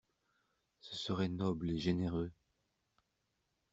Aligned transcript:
Ce 0.79 0.95
serait 0.97 1.29
noble 1.29 1.69
et 1.69 1.77
généreux! 1.77 2.31